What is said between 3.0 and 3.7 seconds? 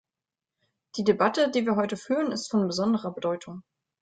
Bedeutung.